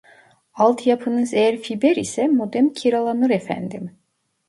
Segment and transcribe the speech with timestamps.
[0.53, 3.91] Alt yapınız eğer fiber ise modem kiralanır efendim